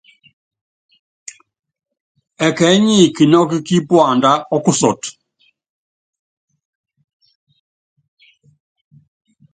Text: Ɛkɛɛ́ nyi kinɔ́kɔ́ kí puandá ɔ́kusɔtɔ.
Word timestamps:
Ɛkɛɛ́ 2.45 2.75
nyi 2.85 2.97
kinɔ́kɔ́ 3.15 3.59
kí 3.67 3.75
puandá 3.87 4.31
ɔ́kusɔtɔ. 4.55 5.09